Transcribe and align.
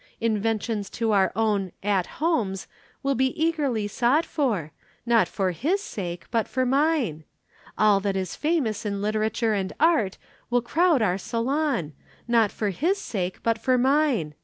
Invitations 0.19 0.89
to 0.89 1.11
our 1.11 1.31
own 1.35 1.73
'At 1.83 2.07
Homes' 2.19 2.65
will 3.03 3.13
be 3.13 3.39
eagerly 3.39 3.87
sought 3.87 4.25
for 4.25 4.71
not 5.05 5.27
for 5.27 5.51
his 5.51 5.79
sake, 5.79 6.25
but 6.31 6.47
for 6.47 6.65
mine. 6.65 7.23
All 7.77 7.99
that 7.99 8.17
is 8.17 8.35
famous 8.35 8.83
in 8.83 8.99
literature 9.03 9.53
and 9.53 9.71
art 9.79 10.17
will 10.49 10.63
crowd 10.63 11.03
our 11.03 11.19
salon 11.19 11.93
not 12.27 12.49
for 12.51 12.71
his 12.71 12.97
sake, 12.97 13.43
but 13.43 13.59
for 13.59 13.77
mine. 13.77 14.33